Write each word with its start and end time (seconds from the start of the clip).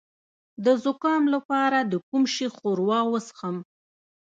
د 0.65 0.67
زکام 0.83 1.23
لپاره 1.35 1.77
د 1.91 1.93
کوم 2.07 2.23
شي 2.33 2.47
ښوروا 2.55 2.99
وڅښم؟ 3.05 3.57